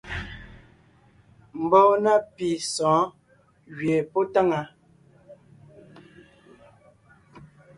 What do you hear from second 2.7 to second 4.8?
sɔ̌ɔn gẅie pɔ́ táŋaa.